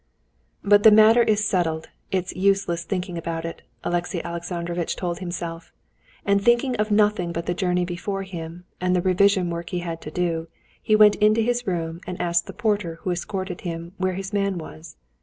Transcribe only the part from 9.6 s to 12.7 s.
he had to do, he went into his room and asked the